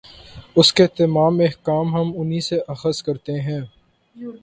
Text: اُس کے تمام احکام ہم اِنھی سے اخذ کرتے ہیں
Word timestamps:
اُس 0.57 0.69
کے 0.73 0.85
تمام 0.97 1.33
احکام 1.39 1.85
ہم 1.95 2.07
اِنھی 2.17 2.41
سے 2.47 2.57
اخذ 2.67 2.95
کرتے 3.03 3.33
ہیں 3.41 3.61